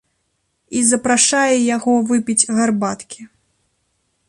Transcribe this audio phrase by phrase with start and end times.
[0.79, 3.21] І запрашае яго выпіць гарбаткі.